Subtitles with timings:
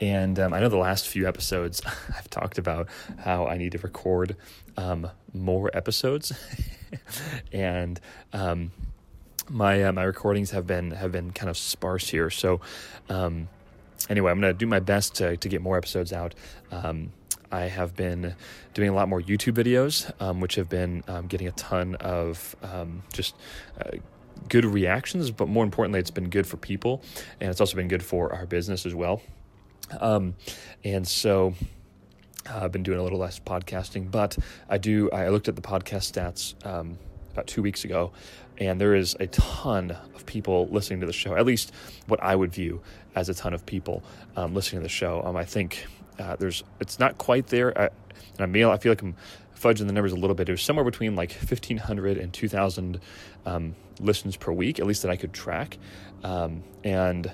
[0.00, 1.82] And um, I know the last few episodes
[2.16, 4.36] I've talked about how I need to record
[4.76, 6.32] um, more episodes,
[7.52, 8.00] and
[8.32, 8.72] um,
[9.48, 12.30] my uh, my recordings have been have been kind of sparse here.
[12.30, 12.60] So
[13.08, 13.48] um,
[14.08, 16.34] anyway, I'm going to do my best to to get more episodes out.
[16.70, 17.12] Um,
[17.52, 18.34] I have been
[18.72, 22.56] doing a lot more YouTube videos, um, which have been getting a ton of
[23.12, 23.34] just.
[23.80, 23.98] Uh,
[24.48, 27.02] good reactions, but more importantly, it's been good for people,
[27.40, 29.22] and it's also been good for our business as well.
[30.00, 30.34] Um,
[30.84, 31.54] and so
[32.48, 34.36] uh, I've been doing a little less podcasting, but
[34.68, 35.10] I do.
[35.10, 36.98] I looked at the podcast stats um,
[37.32, 38.12] about two weeks ago,
[38.58, 41.36] and there is a ton of people listening to the show.
[41.36, 41.72] At least
[42.06, 42.82] what I would view
[43.14, 44.02] as a ton of people
[44.36, 45.22] um, listening to the show.
[45.24, 45.86] Um, I think
[46.18, 46.64] uh, there's.
[46.80, 47.76] It's not quite there.
[47.78, 47.90] I,
[48.38, 49.14] and I I feel like I'm
[49.58, 50.48] fudging the numbers a little bit.
[50.48, 53.00] It was somewhere between like 1,500 and 2,000
[53.46, 55.78] um, listens per week, at least that I could track.
[56.22, 57.24] Um, and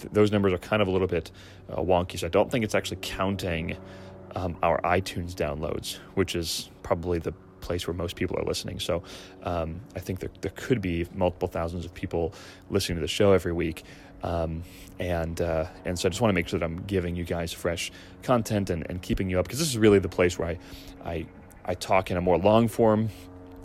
[0.00, 1.30] th- those numbers are kind of a little bit
[1.70, 2.18] uh, wonky.
[2.18, 3.76] So I don't think it's actually counting
[4.34, 8.80] um, our iTunes downloads, which is probably the place where most people are listening.
[8.80, 9.02] So
[9.44, 12.34] um, I think there, there could be multiple thousands of people
[12.70, 13.84] listening to the show every week.
[14.22, 14.62] Um,
[14.98, 17.52] and uh, and so I just want to make sure that I'm giving you guys
[17.52, 17.90] fresh
[18.22, 20.58] content and, and keeping you up because this is really the place where I,
[21.04, 21.26] I
[21.64, 23.08] I talk in a more long form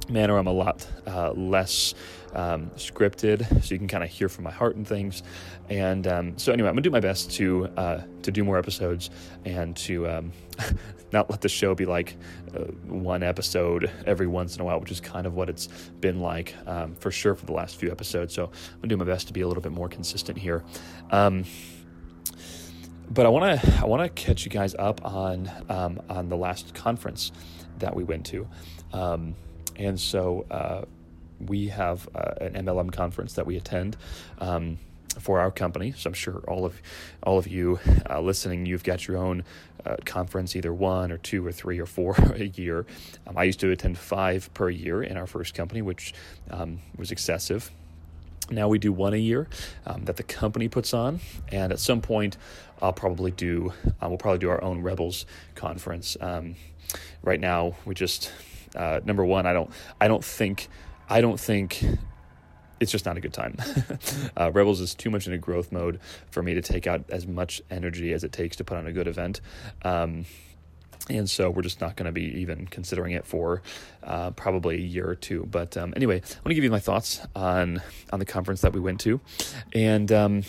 [0.09, 0.37] manner.
[0.37, 1.93] I'm a lot uh, less
[2.37, 5.23] um, scripted, so you can kind of hear from my heart and things.
[5.69, 9.09] And um, so, anyway, I'm gonna do my best to uh, to do more episodes
[9.43, 10.31] and to um,
[11.11, 12.15] not let the show be like
[12.55, 15.67] uh, one episode every once in a while, which is kind of what it's
[15.99, 18.35] been like um, for sure for the last few episodes.
[18.35, 20.63] So, I'm gonna do my best to be a little bit more consistent here.
[21.09, 21.43] Um,
[23.09, 26.37] but I want to I want to catch you guys up on um, on the
[26.37, 27.31] last conference
[27.79, 28.47] that we went to.
[28.93, 29.35] Um,
[29.75, 30.85] and so uh,
[31.45, 33.97] we have uh, an MLM conference that we attend.
[34.39, 34.79] Um,
[35.19, 36.79] for our company, so I'm sure all of
[37.23, 39.43] all of you uh, listening, you've got your own
[39.83, 42.85] uh, conference, either one or two or three or four a year.
[43.25, 46.13] Um, I used to attend five per year in our first company, which
[46.51, 47.71] um, was excessive.
[48.51, 49.47] Now we do one a year
[49.87, 51.19] um, that the company puts on,
[51.51, 52.37] and at some point,
[52.79, 53.73] I'll probably do.
[53.99, 55.25] Uh, we'll probably do our own Rebels
[55.55, 56.15] conference.
[56.21, 56.57] Um,
[57.23, 58.31] right now we just
[58.75, 59.69] uh, number one i don't
[59.99, 60.67] i don't think
[61.09, 61.83] i don't think
[62.79, 63.55] it's just not a good time
[64.37, 67.25] uh, rebels is too much in a growth mode for me to take out as
[67.25, 69.41] much energy as it takes to put on a good event
[69.83, 70.25] um,
[71.09, 73.61] and so we're just not going to be even considering it for
[74.03, 75.47] uh, probably a year or two.
[75.49, 77.81] But um, anyway, I want to give you my thoughts on
[78.11, 79.19] on the conference that we went to,
[79.73, 80.43] and um,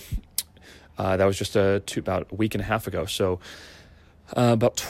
[0.97, 3.07] uh, that was just a two, about a week and a half ago.
[3.07, 3.41] So
[4.37, 4.85] uh, about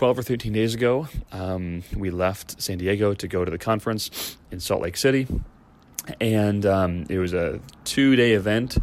[0.00, 4.38] 12 or 13 days ago, um, we left San Diego to go to the conference
[4.50, 5.28] in Salt Lake City.
[6.18, 8.78] And um, it was a two day event.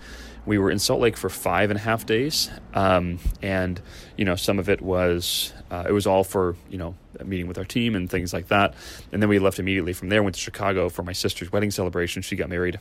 [0.45, 2.51] We were in Salt Lake for five and a half days.
[2.75, 3.81] Um, and,
[4.15, 6.93] you know, some of it was, uh, it was all for, you know,
[7.25, 8.75] meeting with our team and things like that.
[9.11, 12.21] And then we left immediately from there, went to Chicago for my sister's wedding celebration.
[12.21, 12.79] She got married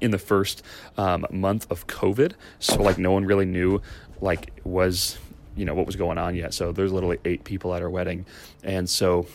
[0.00, 0.62] in the first
[0.96, 2.34] um, month of COVID.
[2.60, 3.82] So, like, no one really knew,
[4.20, 5.18] like, was
[5.58, 6.54] you know what was going on yet.
[6.54, 8.24] So there's literally eight people at her wedding,
[8.62, 9.26] and so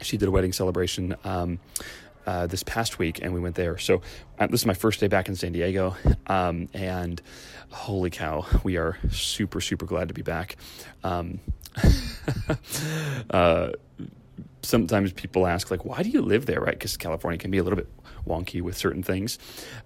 [0.00, 1.16] she did a wedding celebration.
[1.24, 1.58] Um,
[2.26, 3.78] uh, this past week, and we went there.
[3.78, 4.02] So
[4.38, 5.96] uh, this is my first day back in San Diego,
[6.26, 7.22] um, and
[7.70, 10.56] holy cow, we are super super glad to be back.
[11.02, 11.40] Um,
[13.30, 13.70] uh,
[14.62, 16.74] sometimes people ask like why do you live there right?
[16.74, 17.88] Because california can be a little bit
[18.26, 19.38] wonky with certain things.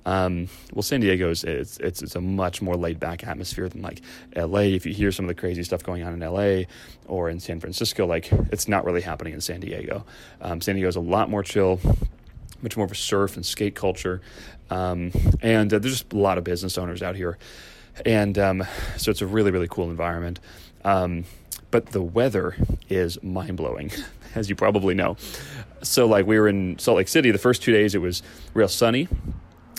[0.05, 4.01] Um, well san diego it's, it's, it's, a much more laid back atmosphere than like
[4.37, 6.63] la if you hear some of the crazy stuff going on in la
[7.07, 10.05] or in san francisco like it's not really happening in san diego.
[10.41, 11.79] Um, san diego is a lot more chill
[12.63, 14.23] much more of a surf and skate culture.
[14.71, 17.37] Um, and uh, there's just a lot of business owners out here.
[18.07, 18.65] And um,
[18.97, 20.41] so it's a really really cool environment.
[20.85, 21.25] Um,
[21.73, 22.55] but the weather
[22.89, 23.91] is mind blowing,
[24.37, 25.17] as you probably know.
[25.83, 28.23] So, like, we were in Salt Lake City the first two days, it was
[28.55, 29.09] real sunny.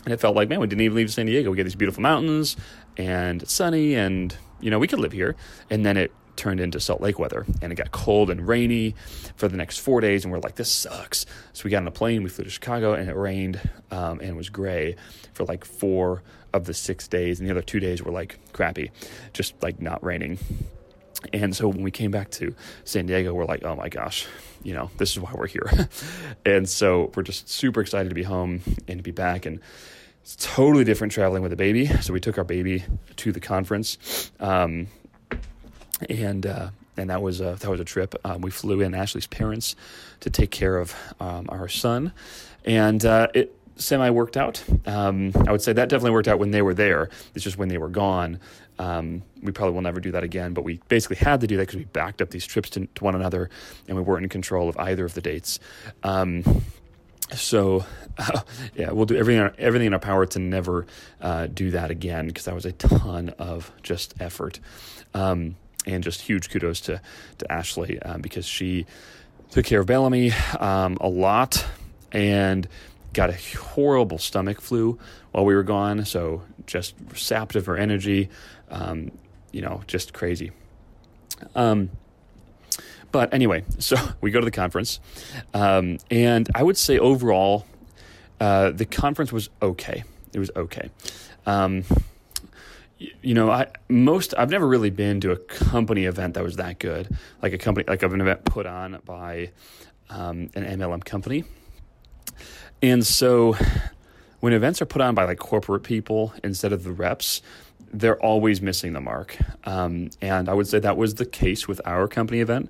[0.03, 1.49] And it felt like, man, we didn't even leave San Diego.
[1.49, 2.57] We get these beautiful mountains
[2.97, 5.37] and sunny, and, you know, we could live here.
[5.69, 8.95] And then it turned into Salt Lake weather and it got cold and rainy
[9.35, 10.25] for the next four days.
[10.25, 11.27] And we're like, this sucks.
[11.53, 13.61] So we got on a plane, we flew to Chicago, and it rained
[13.91, 14.95] um, and it was gray
[15.33, 17.39] for like four of the six days.
[17.39, 18.91] And the other two days were like crappy,
[19.31, 20.39] just like not raining.
[21.31, 24.27] And so when we came back to San Diego, we're like, oh my gosh,
[24.63, 25.87] you know, this is why we're here.
[26.45, 29.45] and so we're just super excited to be home and to be back.
[29.45, 29.59] And
[30.21, 31.87] it's totally different traveling with a baby.
[31.87, 32.83] So we took our baby
[33.17, 34.31] to the conference.
[34.39, 34.87] Um,
[36.09, 38.15] and, uh, and that was a, that was a trip.
[38.23, 39.75] Um, we flew in Ashley's parents
[40.21, 42.13] to take care of um, our son,
[42.65, 44.63] and uh, it semi worked out.
[44.85, 47.09] Um, I would say that definitely worked out when they were there.
[47.35, 48.39] It's just when they were gone,
[48.79, 50.53] um, we probably will never do that again.
[50.53, 53.03] But we basically had to do that because we backed up these trips to, to,
[53.03, 53.49] one another,
[53.87, 55.59] and we weren't in control of either of the dates.
[56.03, 56.43] Um,
[57.33, 57.85] so
[58.17, 58.41] uh,
[58.75, 60.85] yeah, we'll do everything everything in our power to never
[61.21, 64.59] uh, do that again because that was a ton of just effort,
[65.13, 65.55] um,
[65.85, 67.01] and just huge kudos to
[67.39, 68.85] to Ashley um, because she
[69.51, 71.63] took care of Bellamy um, a lot
[72.11, 72.67] and
[73.13, 75.00] got a horrible stomach flu
[75.31, 76.04] while we were gone.
[76.06, 78.30] So just sapped of her energy,
[78.69, 79.12] um,
[79.51, 80.51] you know, just crazy.
[81.56, 81.92] Um,
[83.12, 85.00] but anyway, so we go to the conference,
[85.54, 87.65] um, and I would say overall,
[88.39, 90.04] uh, the conference was okay.
[90.33, 90.89] It was okay.
[91.45, 91.83] Um,
[92.98, 96.80] you know, I most I've never really been to a company event that was that
[96.80, 99.51] good, like a company like of an event put on by
[100.10, 101.44] um, an MLM company.
[102.83, 103.56] And so
[104.41, 107.41] when events are put on by like corporate people instead of the reps,
[107.94, 109.38] they're always missing the mark.
[109.63, 112.69] Um, and I would say that was the case with our company event.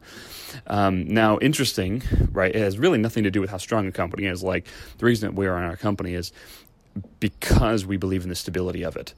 [0.67, 2.55] Um, now, interesting, right?
[2.55, 4.43] It has really nothing to do with how strong a company is.
[4.43, 4.67] Like
[4.99, 6.31] the reason that we're in our company is
[7.19, 9.15] because we believe in the stability of it.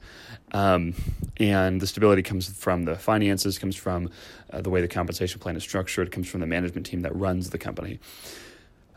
[0.52, 0.94] Um,
[1.36, 4.08] and the stability comes from the finances, comes from
[4.50, 7.50] uh, the way the compensation plan is structured, comes from the management team that runs
[7.50, 7.98] the company.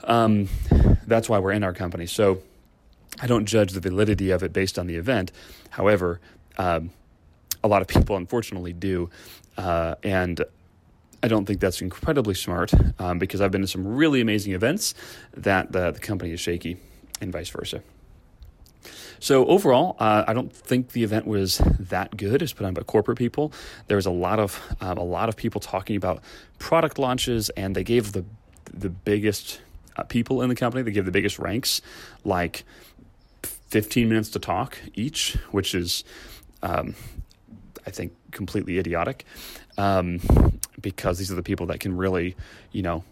[0.03, 0.47] Um,
[1.07, 2.05] that's why we're in our company.
[2.05, 2.41] So
[3.19, 5.31] I don't judge the validity of it based on the event.
[5.69, 6.19] However,
[6.57, 6.91] um,
[7.63, 9.09] a lot of people unfortunately do.
[9.57, 10.43] Uh, and
[11.21, 14.93] I don't think that's incredibly smart um, because I've been to some really amazing events
[15.35, 16.77] that the, the company is shaky
[17.19, 17.81] and vice versa.
[19.19, 22.41] So overall, uh, I don't think the event was that good.
[22.41, 23.51] It's put on by corporate people.
[23.87, 26.23] There was a lot of um, a lot of people talking about
[26.57, 28.23] product launches, and they gave the
[28.73, 29.59] the biggest
[30.07, 30.83] people in the company.
[30.83, 31.81] They give the biggest ranks,
[32.23, 32.63] like
[33.69, 36.03] 15 minutes to talk each, which is,
[36.63, 36.95] um,
[37.85, 39.25] I think, completely idiotic
[39.77, 40.19] um,
[40.81, 42.35] because these are the people that can really,
[42.71, 43.03] you know,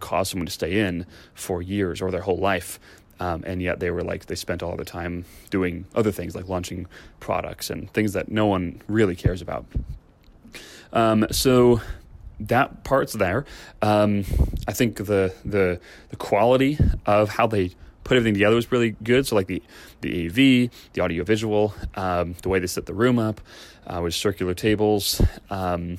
[0.00, 2.78] cause someone to stay in for years or their whole life.
[3.20, 6.48] Um, and yet they were like, they spent all the time doing other things like
[6.48, 6.86] launching
[7.20, 9.64] products and things that no one really cares about.
[10.92, 11.80] Um, so
[12.48, 13.44] that part's there.
[13.80, 14.24] Um,
[14.66, 15.80] I think the the
[16.10, 17.72] the quality of how they
[18.04, 19.26] put everything together was really good.
[19.26, 19.62] So like the
[20.00, 23.40] the AV, the audio visual, um, the way they set the room up
[23.86, 25.20] uh, with circular tables
[25.50, 25.98] um,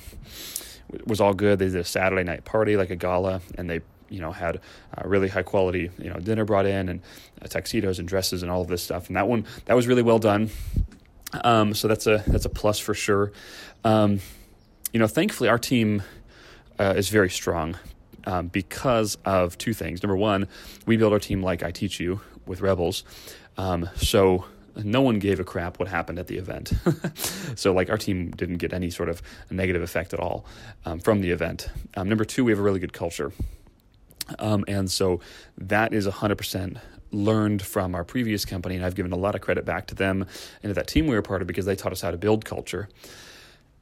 [1.06, 1.58] was all good.
[1.58, 4.60] They did a Saturday night party like a gala, and they you know had
[5.04, 7.00] really high quality you know dinner brought in and
[7.42, 9.08] uh, tuxedos and dresses and all of this stuff.
[9.08, 10.50] And that one that was really well done.
[11.42, 13.32] Um, so that's a that's a plus for sure.
[13.82, 14.20] Um,
[14.92, 16.02] you know, thankfully our team
[16.78, 17.76] uh, is very strong
[18.26, 20.02] um, because of two things.
[20.02, 20.48] Number one,
[20.86, 23.04] we build our team like I teach you with Rebels.
[23.56, 24.44] Um, so
[24.76, 26.72] no one gave a crap what happened at the event.
[27.54, 30.44] so, like, our team didn't get any sort of negative effect at all
[30.84, 31.68] um, from the event.
[31.96, 33.32] Um, number two, we have a really good culture.
[34.38, 35.20] Um, and so
[35.58, 36.80] that is 100%
[37.12, 38.74] learned from our previous company.
[38.74, 40.26] And I've given a lot of credit back to them
[40.62, 42.44] and to that team we were part of because they taught us how to build
[42.44, 42.88] culture.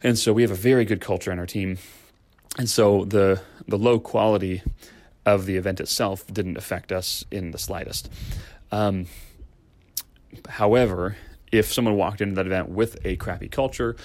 [0.03, 1.79] And so we have a very good culture in our team
[2.59, 4.62] and so the the low quality
[5.25, 8.11] of the event itself didn't affect us in the slightest.
[8.71, 9.06] Um,
[10.49, 11.16] however,
[11.52, 13.97] if someone walked into that event with a crappy culture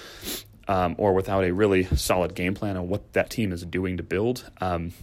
[0.68, 4.04] um, or without a really solid game plan on what that team is doing to
[4.04, 4.94] build, um,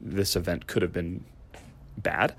[0.00, 1.24] this event could have been
[1.96, 2.34] bad.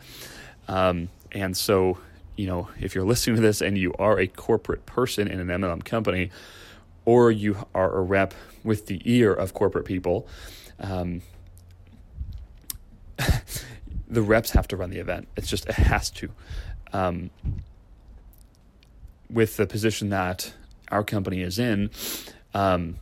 [0.68, 1.98] Um, and so,
[2.36, 5.48] you know, if you're listening to this and you are a corporate person in an
[5.48, 6.30] MLM company,
[7.08, 8.34] or you are a rep
[8.66, 10.28] with the ear of corporate people,
[10.82, 11.22] um,
[14.10, 15.26] the reps have to run the event.
[15.38, 16.30] It's just, it has to.
[16.92, 17.30] Um,
[19.30, 20.54] with the position that
[20.92, 21.92] our company is in,
[22.54, 22.98] um,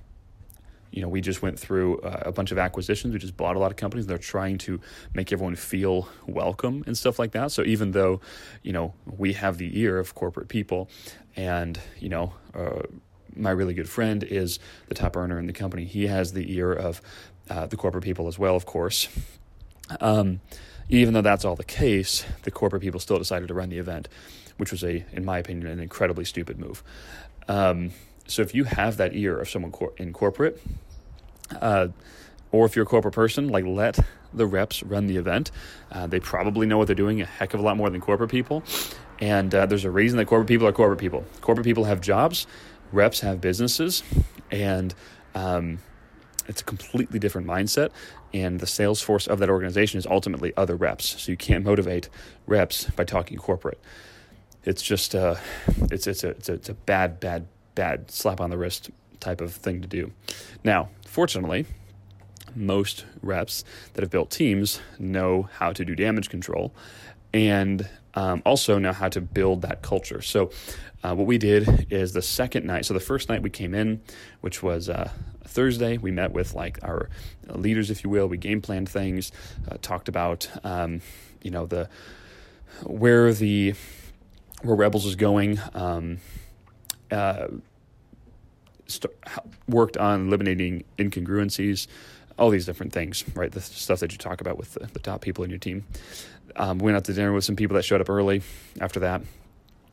[0.92, 3.12] you know, we just went through uh, a bunch of acquisitions.
[3.12, 4.06] We just bought a lot of companies.
[4.06, 4.80] They're trying to
[5.16, 7.52] make everyone feel welcome and stuff like that.
[7.52, 8.22] So even though,
[8.62, 10.90] you know, we have the ear of corporate people,
[11.36, 12.84] and you know, uh,
[13.36, 15.86] my really good friend is the top earner in the company.
[15.86, 17.02] He has the ear of
[17.50, 19.08] uh, the corporate people as well, of course.
[20.02, 20.42] Um,
[20.90, 24.08] even though that's all the case, the corporate people still decided to run the event,
[24.58, 26.84] which was a, in my opinion, an incredibly stupid move.
[27.48, 27.92] Um,
[28.28, 30.62] so if you have that ear of someone cor- in corporate,
[31.62, 31.90] uh,
[32.52, 34.00] or if you're a corporate person, like let
[34.34, 35.52] the reps run the event.
[35.92, 38.32] Uh, they probably know what they're doing a heck of a lot more than corporate
[38.32, 38.64] people.
[39.20, 41.24] And uh, there's a reason that corporate people are corporate people.
[41.42, 42.48] Corporate people have jobs,
[42.92, 44.04] reps have businesses,
[44.52, 44.94] and
[45.34, 45.80] um,
[46.48, 47.92] it's a completely different mindset.
[48.34, 51.22] And the sales force of that organization is ultimately other reps.
[51.22, 52.10] So you can't motivate
[52.48, 53.80] reps by talking corporate.
[54.64, 55.36] It's just uh,
[55.92, 58.90] it's it's a, it's a it's a bad bad bad slap on the wrist
[59.20, 60.12] type of thing to do.
[60.64, 61.66] Now, fortunately,
[62.56, 63.64] most reps
[63.94, 66.74] that have built teams know how to do damage control
[67.34, 70.22] and um, also know how to build that culture.
[70.22, 70.52] So,
[71.04, 74.02] uh, what we did is the second night, so the first night we came in,
[74.42, 75.12] which was uh,
[75.44, 77.10] Thursday, we met with like our
[77.48, 78.28] leaders, if you will.
[78.28, 79.32] We game planned things,
[79.70, 81.02] uh, talked about, um,
[81.44, 81.90] you know, the
[82.84, 83.76] where the
[84.64, 85.60] where Rebels is going.
[85.74, 86.18] Um,
[87.12, 87.48] uh,
[88.88, 89.14] st-
[89.68, 91.88] worked on eliminating incongruencies,
[92.38, 93.52] all these different things, right?
[93.52, 95.86] The stuff that you talk about with the, the top people in your team.
[96.58, 98.42] Um, went out to dinner with some people that showed up early
[98.80, 99.22] after that.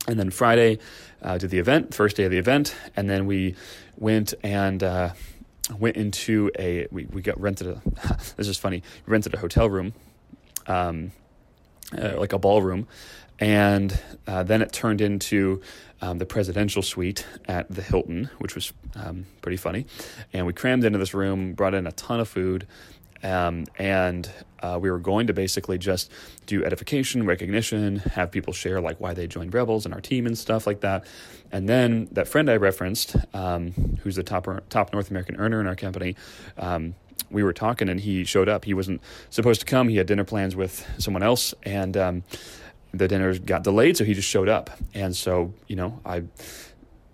[0.07, 0.79] And then Friday,
[1.21, 2.75] uh, did the event, first day of the event.
[2.95, 3.55] And then we
[3.97, 5.13] went and uh,
[5.77, 7.81] went into a, we, we got rented a,
[8.35, 9.93] this is funny, rented a hotel room,
[10.67, 11.11] um,
[11.97, 12.87] uh, like a ballroom.
[13.39, 15.61] And uh, then it turned into
[16.01, 19.85] um, the presidential suite at the Hilton, which was um, pretty funny.
[20.33, 22.67] And we crammed into this room, brought in a ton of food,
[23.23, 24.29] um, and
[24.61, 26.11] uh, we were going to basically just
[26.45, 30.37] do edification, recognition, have people share like why they joined Rebels and our team and
[30.37, 31.05] stuff like that.
[31.51, 33.71] And then that friend I referenced, um,
[34.03, 36.15] who's the top top North American earner in our company,
[36.57, 36.95] um,
[37.29, 38.65] we were talking and he showed up.
[38.65, 39.87] He wasn't supposed to come.
[39.87, 42.23] He had dinner plans with someone else, and um,
[42.93, 44.69] the dinner got delayed, so he just showed up.
[44.93, 46.23] And so, you know, I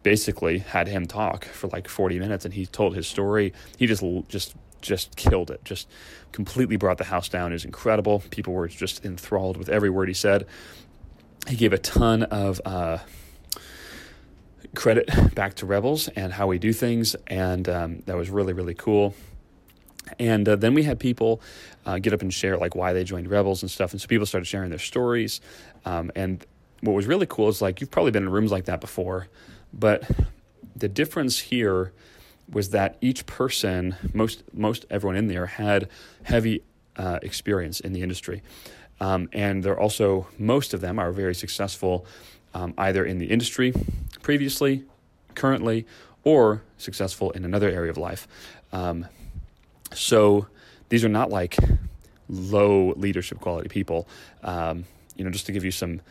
[0.03, 3.53] basically had him talk for like 40 minutes and he told his story.
[3.77, 5.63] He just just just killed it.
[5.65, 5.87] Just
[6.31, 7.51] completely brought the house down.
[7.51, 8.23] It was incredible.
[8.29, 10.45] People were just enthralled with every word he said.
[11.47, 12.99] He gave a ton of uh,
[14.75, 18.75] credit back to Rebels and how we do things, and um, that was really really
[18.75, 19.15] cool.
[20.17, 21.41] And uh, then we had people
[21.89, 23.93] uh, get up and share like why they joined Rebels and stuff.
[23.93, 25.41] And so people started sharing their stories.
[25.85, 26.45] Um, and
[26.81, 29.27] what was really cool is like you've probably been in rooms like that before,
[29.73, 30.03] but
[30.75, 31.91] the difference here
[32.51, 35.89] was that each person, most most everyone in there had
[36.23, 36.61] heavy
[36.95, 38.43] uh, experience in the industry,
[38.99, 42.05] um, and they're also most of them are very successful,
[42.53, 43.73] um, either in the industry
[44.21, 44.83] previously,
[45.35, 45.85] currently,
[46.23, 48.27] or successful in another area of life.
[48.71, 49.07] Um,
[49.93, 50.47] so
[50.89, 51.57] these are not like
[52.27, 54.07] low leadership quality people.
[54.43, 56.01] Um, you know, just to give you some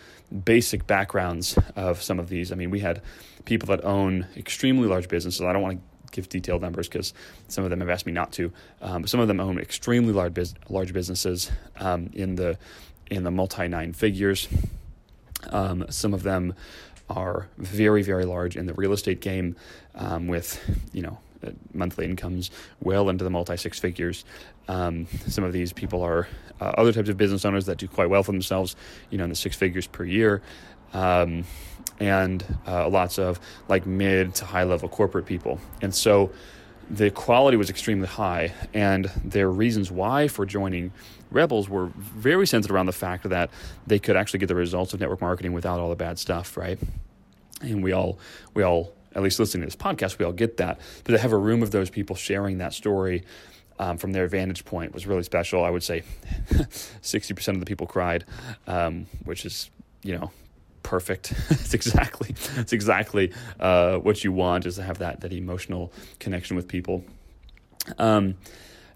[0.44, 2.52] basic backgrounds of some of these.
[2.52, 3.00] I mean, we had
[3.46, 5.40] people that own extremely large businesses.
[5.40, 7.14] I don't want to give detailed numbers because
[7.48, 8.52] some of them have asked me not to.
[8.82, 10.36] Um, some of them own extremely large
[10.68, 12.58] large businesses um, in the
[13.10, 14.48] in the multi nine figures.
[15.50, 16.54] Um, some of them
[17.08, 19.56] are very very large in the real estate game
[19.94, 20.60] um, with
[20.92, 21.18] you know
[21.72, 24.24] monthly incomes well into the multi six figures.
[24.68, 26.28] Um, some of these people are
[26.60, 28.76] uh, other types of business owners that do quite well for themselves,
[29.10, 30.42] you know, in the six figures per year.
[30.92, 31.44] Um,
[32.00, 35.60] and uh, lots of like mid to high level corporate people.
[35.82, 36.30] And so
[36.90, 40.92] the quality was extremely high, and their reasons why for joining
[41.30, 43.50] Rebels were very centered around the fact that
[43.86, 46.78] they could actually get the results of network marketing without all the bad stuff, right?
[47.60, 48.18] And we all
[48.54, 50.80] we all at least listening to this podcast, we all get that.
[51.04, 53.24] But to have a room of those people sharing that story
[53.78, 55.64] um, from their vantage point was really special.
[55.64, 56.02] I would say
[56.50, 58.24] 60% of the people cried,
[58.66, 59.70] um, which is,
[60.02, 60.30] you know,
[60.82, 61.32] perfect.
[61.50, 66.56] it's exactly, it's exactly uh, what you want is to have that, that emotional connection
[66.56, 67.04] with people.
[67.98, 68.36] Um,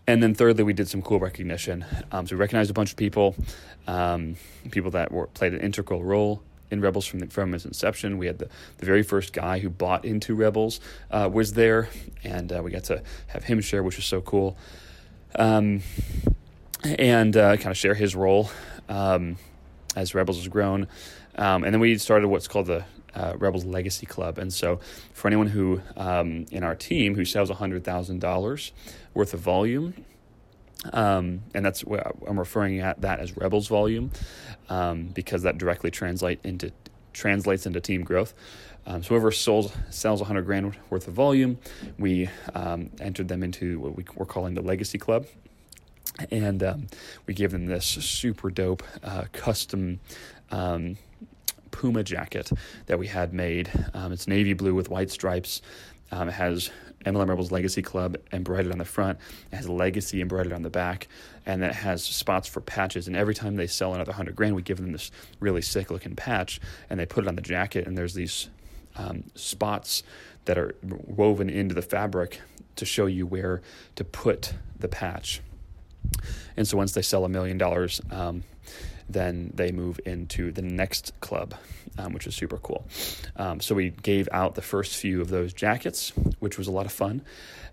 [0.06, 1.84] and then thirdly, we did some cool recognition.
[2.10, 3.36] Um, so we recognized a bunch of people,
[3.86, 4.34] um,
[4.70, 6.42] people that were, played an integral role
[6.72, 8.18] in Rebels from the, from its inception.
[8.18, 8.48] We had the,
[8.78, 11.88] the very first guy who bought into Rebels uh, was there,
[12.24, 14.56] and uh, we got to have him share, which was so cool,
[15.36, 15.82] um,
[16.84, 18.50] and uh, kind of share his role
[18.88, 19.36] um,
[19.94, 20.88] as Rebels has grown.
[21.36, 24.38] Um, and then we started what's called the uh, Rebels Legacy Club.
[24.38, 24.80] And so,
[25.12, 28.70] for anyone who um, in our team who sells $100,000
[29.14, 29.94] worth of volume,
[30.92, 34.10] um, and that's what I'm referring at that as Rebels volume
[34.68, 36.72] um, because that directly translate into
[37.12, 38.34] translates into team growth.
[38.86, 41.58] Um, so whoever sold sells 100 grand worth of volume,
[41.98, 45.26] we um, entered them into what we, are calling the Legacy Club,
[46.30, 46.86] and um,
[47.26, 50.00] we gave them this super dope uh, custom.
[50.50, 50.96] Um,
[51.70, 52.50] Puma jacket
[52.84, 53.70] that we had made.
[53.94, 55.62] It's navy blue with white stripes.
[56.12, 56.70] It has
[57.04, 59.18] MLM Rebels Legacy Club embroidered on the front.
[59.50, 61.08] It has Legacy embroidered on the back,
[61.46, 63.06] and it has spots for patches.
[63.06, 66.16] And every time they sell another hundred grand, we give them this really sick looking
[66.16, 67.86] patch, and they put it on the jacket.
[67.86, 68.48] And there's these
[68.96, 70.02] um, spots
[70.44, 72.40] that are woven into the fabric
[72.76, 73.62] to show you where
[73.96, 75.40] to put the patch.
[76.56, 78.44] And so once they sell a million dollars, um,
[79.12, 81.54] then they move into the next club,
[81.98, 82.86] um, which is super cool.
[83.36, 86.86] Um, so we gave out the first few of those jackets, which was a lot
[86.86, 87.22] of fun.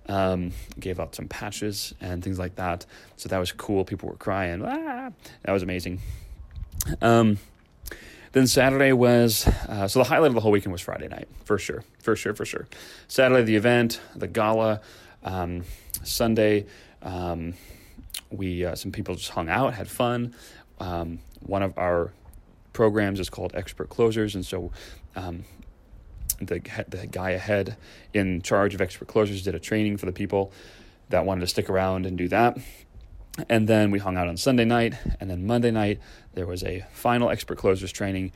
[0.07, 2.85] Um, gave out some patches and things like that.
[3.17, 3.85] So that was cool.
[3.85, 4.63] People were crying.
[4.65, 5.11] Ah!
[5.43, 5.99] That was amazing.
[7.01, 7.37] Um,
[8.31, 11.57] then Saturday was uh, so the highlight of the whole weekend was Friday night for
[11.57, 12.67] sure, for sure, for sure.
[13.07, 14.81] Saturday the event, the gala.
[15.23, 15.63] Um,
[16.03, 16.65] Sunday
[17.01, 17.53] um,
[18.29, 20.35] we uh, some people just hung out, had fun.
[20.79, 22.11] Um, one of our
[22.73, 24.71] programs is called Expert Closers, and so
[25.15, 25.43] um,
[26.39, 27.77] the the guy ahead
[28.13, 30.51] in charge of Expert Closers did a training for the people
[31.09, 32.57] that wanted to stick around and do that.
[33.47, 35.99] And then we hung out on Sunday night, and then Monday night
[36.33, 38.31] there was a final Expert Closers training.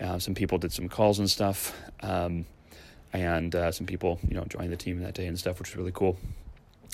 [0.00, 2.46] Uh, some people did some calls and stuff, um,
[3.12, 5.76] and uh, some people you know joined the team that day and stuff, which was
[5.76, 6.16] really cool.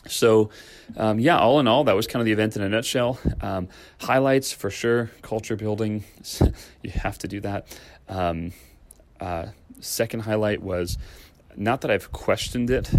[0.07, 0.51] So,
[0.97, 3.19] um, yeah, all in all, that was kind of the event in a nutshell.
[3.41, 3.69] Um,
[4.01, 6.05] highlights for sure, culture building,
[6.83, 7.67] you have to do that.
[8.09, 8.53] Um,
[9.21, 9.47] uh,
[9.81, 10.99] second highlight was
[11.57, 12.91] not that I've questioned it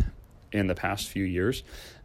[0.51, 1.63] in the past few years,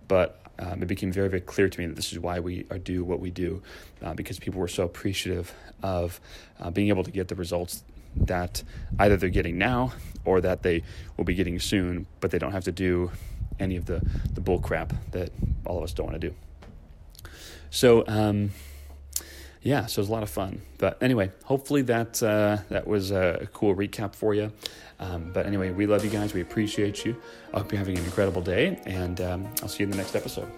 [0.09, 2.79] but um, it became very, very clear to me that this is why we are,
[2.79, 3.63] do what we do,
[4.03, 6.21] uh, because people were so appreciative of
[6.61, 7.85] uh, being able to get the results
[8.17, 8.63] that
[8.99, 9.93] either they're getting now
[10.25, 10.83] or that they
[11.17, 13.11] will be getting soon, but they don't have to do
[13.59, 14.03] any of the,
[14.35, 15.31] the bull crap that
[15.65, 16.35] all of us don't want to do.
[17.71, 18.51] So, um,
[19.63, 20.63] yeah, so it was a lot of fun.
[20.79, 24.53] But anyway, hopefully that uh, that was a cool recap for you.
[24.99, 26.33] Um, but anyway, we love you guys.
[26.33, 27.21] We appreciate you.
[27.53, 30.15] I hope you're having an incredible day, and um, I'll see you in the next
[30.15, 30.49] episode.